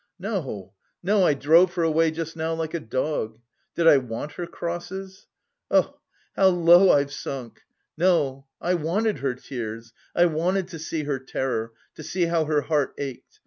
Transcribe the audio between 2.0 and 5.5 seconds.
just now like a dog. Did I want her crosses?